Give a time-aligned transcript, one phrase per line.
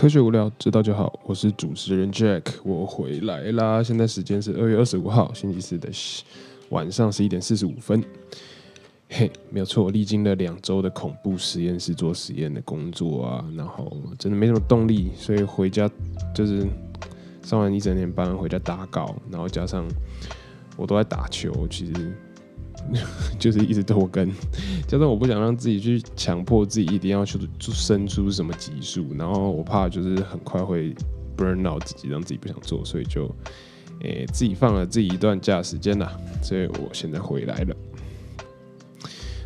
[0.00, 1.20] 科学无聊，知道就好。
[1.24, 3.82] 我是主持人 Jack，我回来啦。
[3.82, 5.90] 现在时间是二月二十五号星期四的
[6.70, 8.02] 晚上十一点四十五分。
[9.10, 15.86] 嘿，没有错，我历经了两周的恐怖实验室做实验的工作啊，然后真的没什么动力，所以回家
[16.34, 16.66] 就是
[17.42, 19.86] 上完一整天班回家打稿，然后加上
[20.78, 22.10] 我都在打球，其实。
[23.38, 24.28] 就是一直拖更，
[24.86, 30.94] 加上我不想让自己去强迫自己一定要去生出什么级数，然后我怕就是很快会
[31.36, 33.30] burn out 自己，让自己不想做，所以就
[34.02, 36.12] 诶自己放了自己一段假时间啦，
[36.42, 37.76] 所以我现在回来了。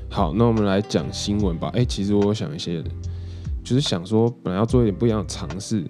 [0.08, 1.70] 好，那我们来讲新闻吧。
[1.74, 2.82] 哎，其实我想一些，
[3.62, 5.84] 就是想说本来要做一点不一样的尝试，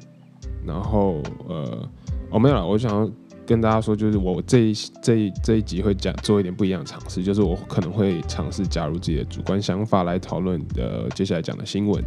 [0.67, 1.89] 然后呃，
[2.31, 3.11] 哦没有了，我想要。
[3.47, 12.03] 跟大家说，就是我这一这一这一集会讲做一点不一样的尝试，就是我可能会尝试加入自己的主观想法来讨论呃接下来讲的新闻。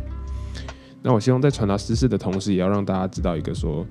[1.02, 3.86] 那我希望在传达知识的同时，也要让大家知道一个说，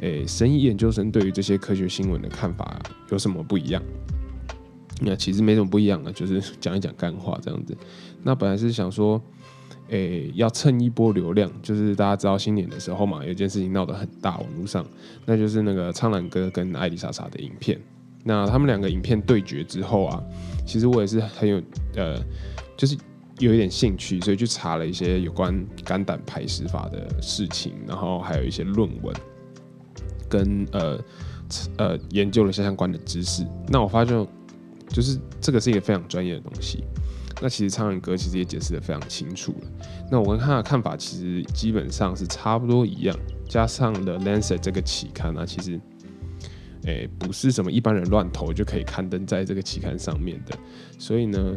[0.00, 2.78] 诶，生意研究生对于这些科学新闻的看法
[3.10, 3.82] 有什么不一样？
[5.02, 7.76] 那其实没什么不一样的，就是讲一讲干话这样子。
[8.22, 9.22] 那本来是想说。
[9.88, 14.84] 诶，要蹭一波流量，就是大家知道新年的时候嘛，有件事情闹得很大，网络上，
[15.24, 17.80] 那就是那个苍兰哥跟艾丽莎莎的影片。
[18.24, 20.20] 那他们两个影片对决之后啊，
[20.66, 21.62] 其实我也是很有
[21.94, 22.20] 呃，
[22.76, 22.96] 就是
[23.38, 29.14] 有一点兴趣，所以去查了一些有关肝胆排石法的事情，然后还有一些论文，
[30.28, 30.98] 跟呃
[31.76, 33.46] 呃研究了些相关的知识。
[33.68, 34.26] 那我发现，
[34.88, 36.82] 就是这个是一个非常专业的东西。
[37.40, 39.68] 那其实苍人哥其实也解释的非常清楚了。
[40.10, 43.14] 那我跟他的看法其实基本上是差不多一样，
[43.46, 45.78] 加上了 Lancet 这个期刊，那其实，
[46.84, 50.56] 诶不是什么一般人乱投就可以刊登在这个期刊上面的。
[50.98, 51.54] 所以呢，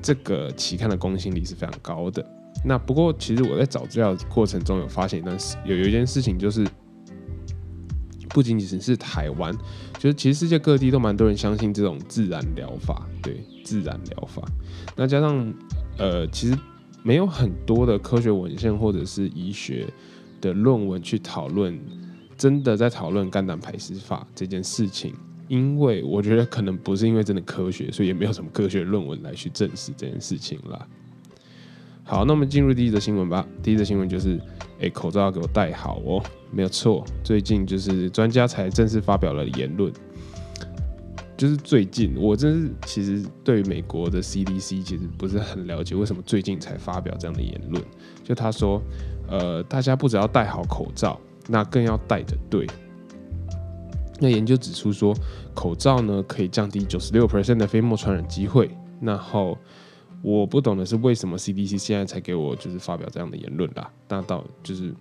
[0.00, 2.24] 这个期刊的公信力是非常高的。
[2.64, 6.66] 那不过其实我在找资料过程中有发现一段事，有有一件事情就是，
[8.30, 9.54] 不仅仅是台湾，
[9.98, 13.44] 就是其实世界各地都蛮多人相信这种自然疗法，对。
[13.68, 14.42] 自然疗法，
[14.96, 15.52] 那加上
[15.98, 16.58] 呃，其实
[17.02, 19.86] 没有很多的科学文献或者是医学
[20.40, 21.78] 的论文去讨论，
[22.34, 25.12] 真的在讨论肝胆排石法这件事情，
[25.48, 30.88] 因为我觉得可能不是因为真的科学，所以也没有什么科学论文来去证实这件事情啦。
[32.04, 33.46] 好，那我们进入第一则新闻吧。
[33.62, 34.40] 第一则新闻就是，
[34.80, 39.92] 哎，口罩要给我戴好哦，没有错，最近就是专家才正式发表了言论。
[41.38, 47.80] 就是最近，我真是其实对美国的 CDC 其实不是很了解，为什么最近才发表这样的言论？
[48.24, 48.82] 就他说，
[49.28, 51.16] 呃，大家不只要戴好口罩，
[51.46, 52.66] 那更要戴的对。
[54.18, 55.14] 那研究指出说，
[55.54, 58.68] 口罩呢可以降低九十六 percent 的飞沫传染机会。
[59.00, 59.56] 然后
[60.22, 63.88] 我不懂的是，为什么 CDC 现在才给我就是发表这样的言论啦？
[64.08, 64.92] 那到就是。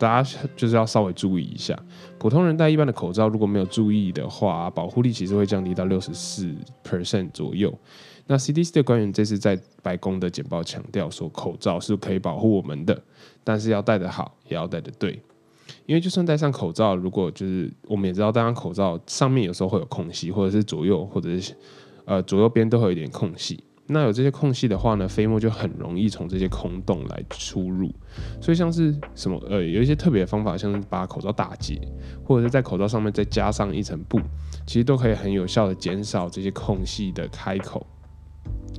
[0.00, 1.78] 大家就是要稍微注意一下，
[2.18, 6.50] 普通人戴一般的口罩，如果没有注意的话，保护力其实会降低到六十四
[6.82, 7.78] percent 左右。
[8.26, 12.98] 那 CDC 的官员这次在白宫的简报强调说，口罩是可以保护我们的，
[13.44, 15.20] 但是要戴得好，也要戴得对。
[15.84, 21.54] 因为就算戴上口罩，如果就是我们也知道，戴上口罩上面有时候会有空隙，或者是左右，或者是
[22.06, 23.62] 呃左右边都会有一点空隙。
[23.92, 27.92] 那有这些空隙的话呢，飞沫就很容易从这些空洞来出入，
[28.40, 31.80] 所以像是什么呃，有一些特别的方法，像是把口罩打结，
[32.24, 34.20] 或者是在口罩上面再加上一层布，
[34.64, 37.84] 其实都可以很有效的减少这些空隙的开口，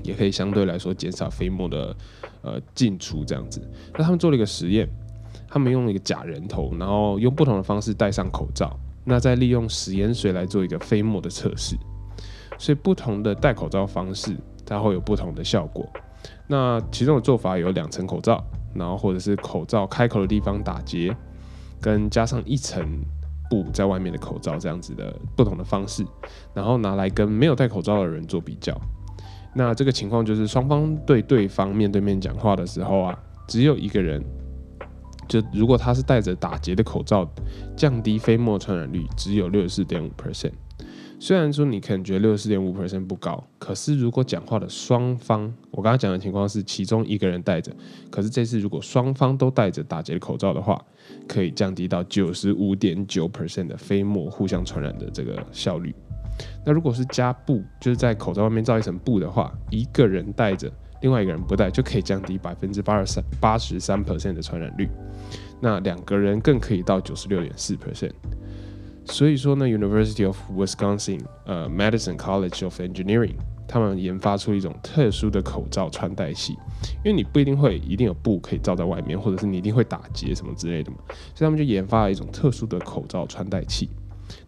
[0.01, 1.93] 也可以相对来说减少飞沫的
[2.41, 3.61] 呃进出这样子。
[3.93, 4.87] 那他们做了一个实验，
[5.49, 11.75] 他们用了一个假人头，然后用不同的方式戴上口罩，那再利用食盐水来做一个飞沫的测试，
[12.57, 14.37] 所以不同的戴口罩方式。
[14.71, 15.87] 它会有不同的效果。
[16.47, 18.43] 那其中的做法有两层口罩，
[18.73, 21.15] 然后或者是口罩开口的地方打结，
[21.81, 23.03] 跟加上一层
[23.49, 26.05] 布在外面的口罩这样子的不同的方式，
[26.53, 28.79] 然后拿来跟没有戴口罩的人做比较。
[29.53, 33.17] 那这个情况就是双方对对方面对面讲话的时候啊，
[33.47, 34.23] 只有一个人，
[35.27, 37.29] 就如果他是戴着打结的口罩，
[37.75, 40.53] 降低飞沫传染率只有六十四点五 percent。
[41.21, 47.71] 虽然说你可能觉得六十四点五 percent 不高，可是如果讲话的双方，我刚刚讲的情况是其中一个人戴着，
[48.09, 50.83] 可是这次如果双方都戴着打结的口罩的话，
[51.27, 55.93] 可以降低到九十五点九 percent 的飞沫互相传染的这个效率。
[56.65, 64.89] 那如果是加布，就是在口罩外面罩一层布的话，一个人戴着，另外一个人不戴，就可以降低百分之八十三八十三 percent 的传染率。
[65.59, 68.13] 那两个人更可以到九十六点四 percent。
[69.11, 73.35] 所以说呢，University of Wisconsin，呃，Madison College of Engineering，
[73.67, 76.53] 他们研发出一种特殊的口罩穿戴器，
[77.03, 80.97] 因为你不一定会一定有布可以罩在外面，或者是你一定会打结什么之类的嘛，
[81.35, 83.89] 所以他们就研发了一种特殊的口罩穿戴器。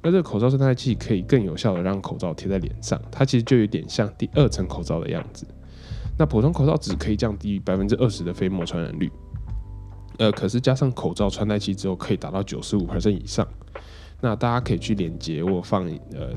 [0.02, 5.46] 那这个口罩穿戴器可以更有效的让口罩贴在脸上，它其实就有点像第二层口罩的样子。
[6.18, 9.12] 那普通口罩只可以降低百分之二十的飞沫传染率，
[10.20, 13.46] 呃，可是加上口罩穿戴器之后，可以达到九十五 percent 以上。
[14.24, 16.30] 那大家可以去连接，我放呃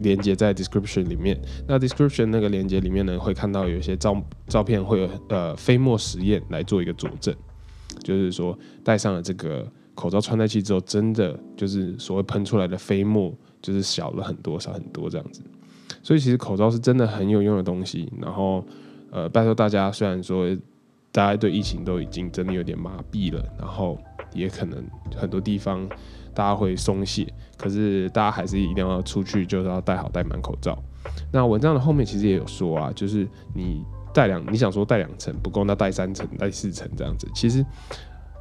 [0.00, 1.40] 连接在 description 里面。
[1.66, 4.14] 那 description 那个连接里面呢，会看到有一些照
[4.46, 7.34] 照片，会有呃飞沫实验来做一个佐证，
[8.02, 13.32] 就是说戴上了这个口罩穿戴器之后，真的就是所谓喷出来的飞沫
[13.62, 15.40] 就是小了很多，少很多这样子。
[16.02, 18.12] 所以其实口罩是真的很有用的东西。
[18.20, 18.62] 然后
[19.10, 20.54] 呃，拜托大家，虽然说
[21.10, 23.96] 大家对疫情都已经真的有点麻痹了，然后
[24.34, 24.84] 也可能
[25.16, 25.88] 很多地方。
[26.34, 27.26] 大家会松懈，
[27.56, 30.76] 可是大家还是一定要出去，就是要戴好戴满口罩。
[31.32, 37.28] 那文章的后面其实也有说啊，就是你戴两，你想说戴两层不够，那戴三层、戴四层这样子。
[37.34, 37.64] 其实，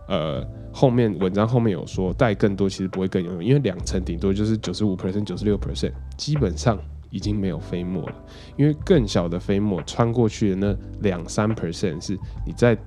[0.08, 6.80] 呃，后面文章后面有说戴更多其实不会更有用，因为两层顶多就是九十五 percent、九十六 percent，基本上
[7.10, 8.16] 已经没有飞沫了。
[8.56, 12.78] 因为更小的飞沫穿过去的那两三 percent 是你在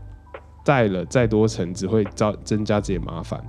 [0.65, 3.45] 戴了再多层，只会造增加这些麻烦。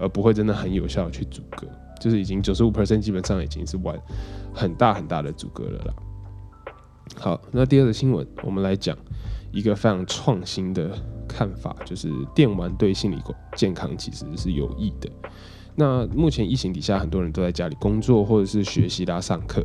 [0.00, 1.66] 而不会真的很有效去阻隔，
[2.00, 3.96] 就是已经九十五 percent 基本上已经是完
[4.54, 5.94] 很大很大的阻隔了啦。
[7.16, 8.96] 好，那第二个新闻，我们来讲
[9.52, 10.90] 一个非常创新的
[11.28, 13.18] 看法，就是电玩对心理
[13.56, 15.10] 健康其实是有益的。
[15.76, 19.64] 那目前疫情底下，很多人都在家里工作或者是学习啦、上课。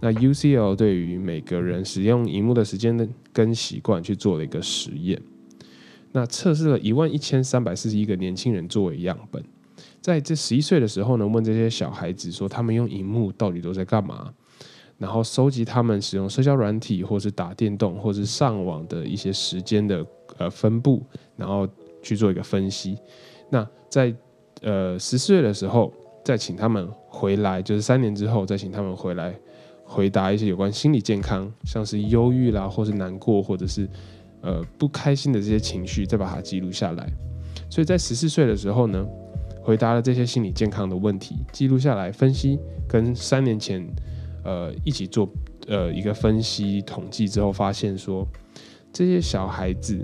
[0.00, 5.20] 那 UCL 对于每个人使用荧幕的时间的跟习惯去做了一个实验，
[6.12, 9.44] 那测试了一万一千三百四十一个年轻人作为样本。
[10.00, 14.32] 在这十一岁的时候呢，问这些小孩子说他们用荧幕到底都在干嘛，
[14.96, 20.06] 然后收集他们使用社交软体或是打电动或是上网的一些时间的
[20.38, 21.04] 呃分布，
[21.36, 21.68] 然后
[22.02, 22.96] 去做一个分析。
[23.50, 24.14] 那在
[24.62, 25.92] 呃十四岁的时候，
[26.24, 29.34] 再请他们回来，就是三年之后再请他们回来
[29.84, 33.88] 回答一些有关心理健康，像是忧郁啦，或是难过，或者是
[34.40, 37.06] 呃不开心的这些情绪，再把它记录下来。
[37.68, 39.06] 所以在十四岁的时候呢。
[39.68, 43.86] 回答了这些心理健康的问题，记录下来分析，跟三年前
[44.42, 45.28] 呃一起做
[45.66, 48.26] 呃一个分析统计之后，发现说
[48.90, 50.02] 这些小孩子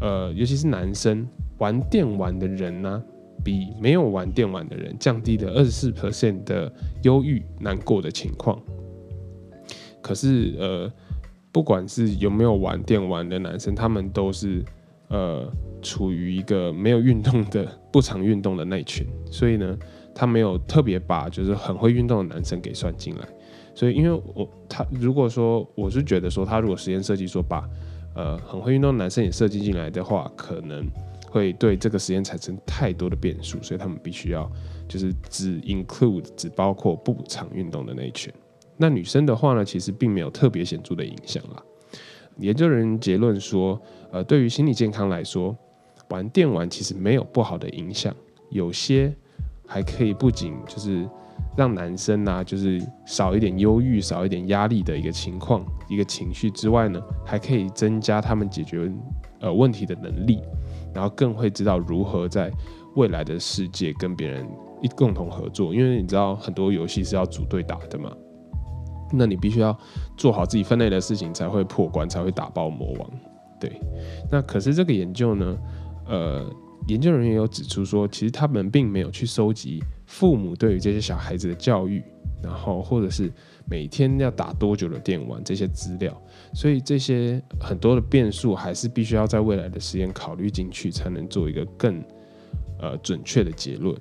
[0.00, 1.26] 呃尤其是男生
[1.58, 3.02] 玩电玩的人呢，
[3.42, 6.72] 比没有玩电玩的人降低了二十四 percent 的
[7.02, 8.56] 忧郁难过的情况。
[10.00, 10.92] 可是呃
[11.50, 14.64] 不管是有没有玩电玩的男生，他们都是
[15.08, 15.50] 呃。
[15.82, 19.78] 处于一个没有运动的、不常运动的那群，所以呢，
[20.12, 23.28] 他没有特别把就是很会运动的男生给算进来。
[23.72, 27.68] 所以，因为我他如果说我是觉得说，他如果实验设计说把
[28.16, 30.84] 呃很会运动的男生也设计进来的话，可能
[31.30, 34.50] 会对这个实验产生太多的变数，所以他们必须要
[34.88, 38.32] 就是只 include 只包括不常运动的那一群。
[38.76, 41.62] 那女生的话呢，其实并没有特别显著的影响啦。
[42.38, 43.80] 研究人员结论说，
[44.10, 45.56] 呃，对于心理健康来说。
[46.10, 48.14] 玩电玩其实没有不好的影响，
[48.50, 49.12] 有些
[49.66, 51.04] 还可以不仅就是
[51.56, 58.88] 让男生啊，就是少一点忧郁、少一点压力的一个情况、一个情绪之外呢，还可以增加他们解决
[59.40, 60.40] 呃问题的能力，
[60.94, 62.52] 然后更会知道如何在
[62.94, 64.46] 未来的世界跟别人
[64.80, 65.74] 一共同合作。
[65.74, 68.12] 因为你知道很多游戏是要组队打的嘛，
[69.12, 69.76] 那你必须要
[70.16, 73.10] 做好自己分内的事情，才会破关，才会打爆魔王。
[73.58, 73.80] 对，
[74.30, 75.56] 那可是这个研究呢？
[76.08, 76.48] 呃，
[76.86, 82.02] 研究人员有指出说，其实他们并没有去收集父母对于这些小孩子的教育，
[82.42, 83.32] 然后或者是
[83.68, 86.16] 每天要打多久的电玩这些资料，
[86.54, 92.00] 所以这些很多的变数还是必须要在未来的实验考虑进去，才能做一个更
[92.78, 93.96] 呃准确的结论。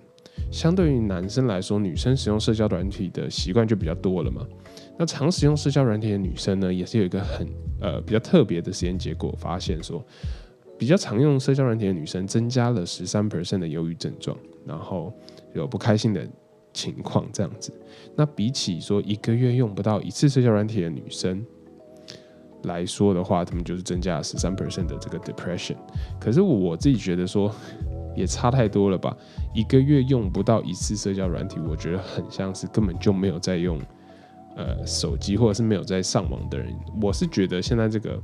[0.51, 4.45] 相对于男生来说，女生使用社交软体的习惯就比较多了嘛。
[4.98, 7.48] 那常使用社交软体的女生呢，也是有一个很
[7.82, 10.04] 呃比较特别的实验结果，发现说。
[10.78, 15.10] 比较常用社交软体的女生增加了十三 percent 的忧郁症状，然后
[15.54, 16.28] 有不开心的
[16.74, 17.74] 情况这样子。
[18.14, 21.42] 那比起说一个月用不到一次社交软体的女生
[22.64, 25.78] 来说的话，他们就是增加了十三 percent 的这个 depression。
[26.20, 27.50] 可是我自己觉得说
[28.14, 29.16] 也差太多了吧？
[29.54, 33.80] 一个月用不到一次社交软体，我觉得很像是根本就没有在用
[34.55, 36.74] 呃手机或者是没有在上网的人。
[37.01, 38.21] 我是觉得现在这个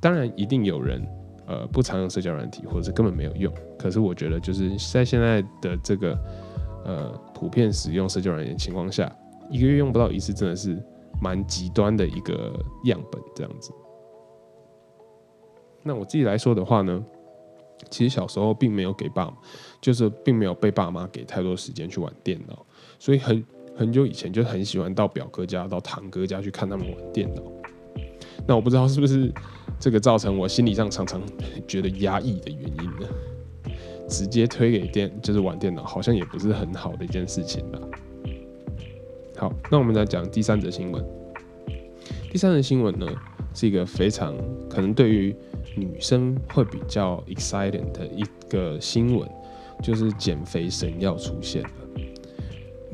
[0.00, 1.06] 当然一定有人。
[1.46, 3.52] 呃，不常用社交软体，或者是根本没有用。
[3.78, 6.18] 可是我觉得，就是在现在的这个
[6.86, 9.14] 呃普遍使用社交软件情况下，
[9.50, 10.82] 一个月用不到一次，真的是
[11.20, 13.74] 蛮极端的一个样本这样子。
[15.82, 17.04] 那我自己来说的话呢，
[17.90, 19.30] 其实小时候并没有给爸，
[19.82, 22.64] 就是并没有被爸妈给太多时间去玩电脑，
[22.98, 23.44] 所以很
[23.76, 27.42] 很久以前就很喜欢到表哥家、到堂哥家去看他们玩电脑。
[28.46, 29.32] 那我不知道是不是
[29.78, 31.20] 这个造成我心理上常常
[31.66, 33.08] 觉得压抑的原因呢？
[34.06, 37.78] 直接推给电就是玩电脑，好像也不是很好的一件事情吧。
[39.36, 41.04] 好，那我们来讲第三则新闻。
[42.30, 43.06] 第三则新闻呢，
[43.54, 44.34] 是一个非常
[44.68, 45.34] 可能对于
[45.74, 49.28] 女生会比较 exciting 的一个新闻，
[49.82, 51.70] 就是减肥神药出现了。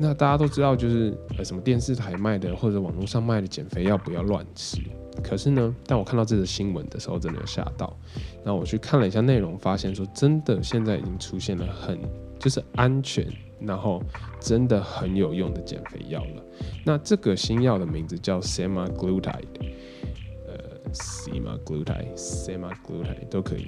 [0.01, 4.81] 那大家都知道，就是呃什么电视台卖的或者网络上卖的减肥药不要乱吃。
[5.23, 7.95] 可是呢，当我看到这个新闻的时候，真的有吓到。
[8.43, 11.99] 那我去看了一下内容，发现说真的，现在已经出现了很
[12.39, 13.27] 就是安全，
[13.59, 14.01] 然后
[14.39, 16.43] 真的很有用的减肥药了。
[16.83, 19.45] 那这个新药的名字叫 semaglutide，
[20.47, 23.67] 呃，semaglutide、semaglutide 都可以。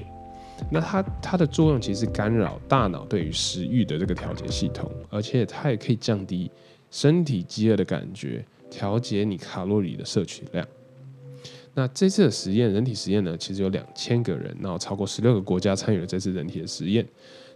[0.72, 6.50] 那它它的作用其实干扰大脑对于食欲的这个调节系统，而且它也可以降低
[6.90, 10.68] 身体饥饿的感觉，调节你卡路里的摄取量。
[11.76, 17.04] 那这次的实验，人体实验呢，其实有两千个人，然后超过十六个国家参与了这次人体的实验。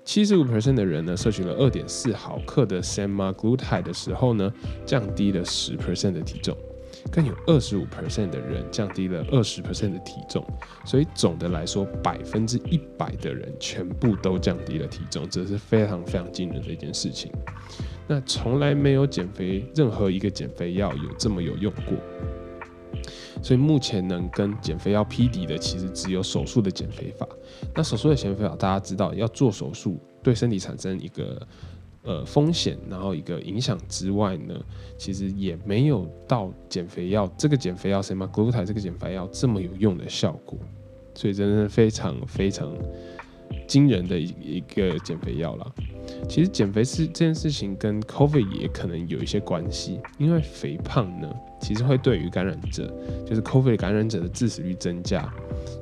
[0.03, 4.51] 七十五 percent 的人呢，摄取了二点四毫克的 semaglutide 的时候呢，
[4.85, 6.55] 降低了十 percent 的体重；
[7.11, 10.45] 更有二十五 percent 的人降低了二十 percent 的体重。
[10.85, 17.31] 所以总的来说，百分之一百的人全部都降低了体重，这是非常非常惊人的一件事情。
[18.07, 21.97] 那从来没有减肥任何一个减肥药有这么有用过。
[23.43, 27.27] 所以目前能跟减肥药匹敌的，其实只有手术的减肥法。
[27.75, 31.39] 那手术的减肥法，大家知道要做手术对身体产生一个
[32.07, 34.55] 呃风险，然后一个影响之外呢，
[34.97, 40.57] 其实也没有到减肥药这个减肥药什么 glutide 这个减肥药这么有用的效果。
[41.13, 42.71] 所以真的非常非常
[43.67, 45.75] 惊人的一一个减肥药了。
[46.29, 51.27] 其实减肥是这件事情跟 COVID 也可能有一些关系，因为肥胖呢，
[51.59, 52.93] 其实会对于感染者，
[53.25, 55.27] 就是 COVID 感染者的致死率增加。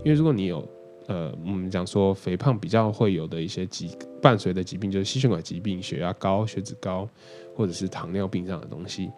[0.06, 0.66] 因为如果你有，
[1.08, 7.08] 呃，我们讲说肥胖比较会有的一些疾伴随的疾病，就是心血管疾病、血压高、血脂高，
[7.56, 9.12] 或者是糖尿病这样的东西，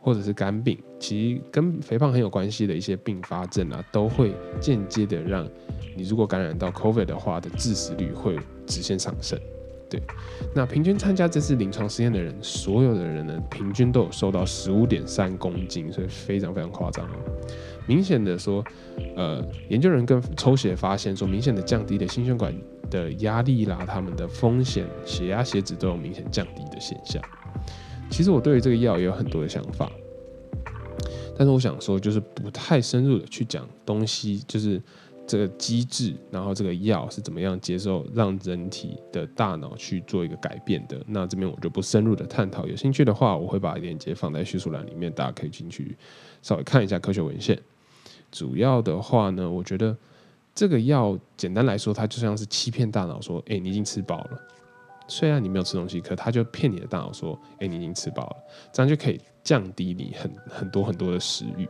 [0.00, 5.46] 或者是肝病，其实跟肥胖很有关系的一些并发症啊，都会间接的让
[5.94, 9.38] 你如果感染到 COVID 的话的致死率会直线上升。
[9.90, 10.00] 对，
[10.54, 17.18] 那平均参加这次临床实验的人，所有的人呢，平均都有瘦到十五点三公斤，所以非常非常夸张哦。
[17.90, 18.64] 明显的说，
[19.16, 22.54] 呃，研究人跟抽血发现说，明显的降低了心血管
[22.88, 27.20] 的压力啦，他们的风险，血压、血脂都有明显降低的现象。
[28.08, 29.90] 其实我对于这个药也有很多的想法，
[31.36, 34.80] 但是我想说，就是不太深入的去讲东西，就是。
[35.26, 41.00] 这个机制，然后这个药是怎么样接受让人体的大脑去做一个改变的？
[41.06, 42.66] 那这边我就不深入的探讨。
[42.66, 45.96] 有兴趣的话，我会把链接放在叙述栏里面，大家可以进去
[46.42, 47.56] 稍微看一下科学文献。
[48.30, 49.96] 主要的话呢，我觉得
[50.54, 54.40] 这个药简单来说，它就像是欺骗大脑说：“哎，你已经吃饱了。”
[55.08, 58.36] 虽然你没有吃东西，可它就骗你的大脑说：“哎，你已经吃饱了。”
[58.72, 61.68] 这样就可以降低你很很多很多的食欲。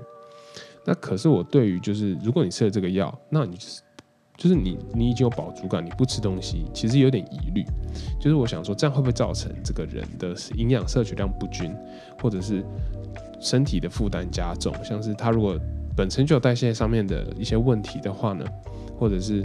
[0.85, 3.83] 那可是我对于就是如果你吃了这个药，那你就是
[4.37, 7.65] 就是你你已经有饱足感，你不吃东西，其实有点疑虑。
[8.21, 11.75] 就是我想说，这样会不会造成这个人的营养摄取量不均，
[12.21, 12.65] 或者是
[13.41, 14.75] 身体的负担加重？
[14.85, 15.59] 像是他如果
[15.97, 18.45] 本身就有代谢上面的一些问题的话呢，
[18.99, 19.43] 或者是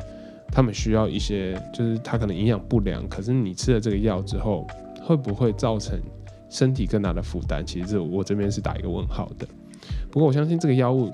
[0.52, 4.66] 他们需要一些，就是他可能营养不良，可是你吃了这个药之后，
[5.02, 6.00] 会不会造成
[6.50, 7.64] 身体更大的负担？
[7.66, 9.48] 其实这我这边是打一个问号的。
[10.12, 11.12] 不过我相信这个药物。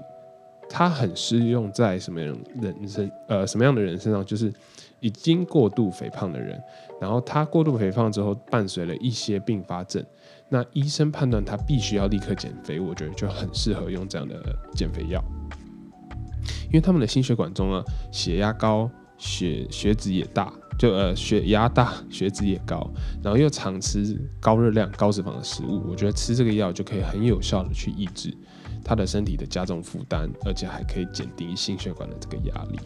[0.74, 4.26] 它很适用在什么样人身呃什么样的人身上？
[4.26, 4.50] 就是
[5.02, 6.58] 已经过度肥胖的人，
[6.98, 10.02] 然后他过度肥胖之后伴随了一些并发症，
[10.54, 14.36] 那医生判断他必须要立刻减肥，我觉得就很适合用这样的
[14.76, 15.24] 减肥药，
[16.66, 17.82] 因为他们的心血管中啊
[18.12, 22.86] 血压高，血血脂也大，就呃血压大，血脂也高，
[23.24, 28.36] 然后又常吃高热量高脂肪的食物，我觉得吃这个药就可以很有效的去抑制。
[28.84, 32.80] 他的身体的加重负担，而且还可以减低心血管的这个压力。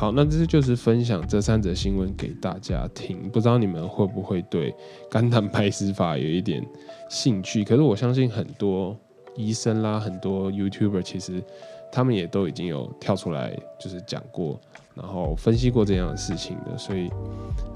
[0.00, 3.28] 好，那这就是分享这三则新闻给大家听。
[3.28, 4.74] 不知道你们会不会对
[5.10, 6.66] 肝胆排石法有一点
[7.10, 7.62] 兴趣？
[7.62, 8.96] 可是我相信很多
[9.36, 11.44] 医生啦，很多 YouTuber 其实
[11.92, 14.58] 他们也都已经有跳出来，就是讲过，
[14.94, 16.78] 然后分析过这样的事情的。
[16.78, 17.10] 所以，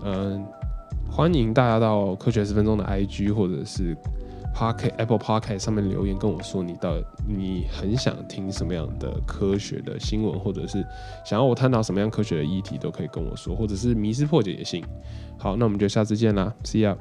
[0.02, 0.42] 嗯，
[1.10, 3.94] 欢迎大家到科学十分钟的 IG 或者是。
[4.54, 6.94] Park Apple Park 上面留言跟我说，你到
[7.26, 10.84] 你很想听什么样的科学的新闻，或者是
[11.24, 14.84] 想要我探讨什么样科学的议题，都可以跟我说，或者是迷失破解也行。
[15.36, 16.96] 好，那我们就下次见啦，See you。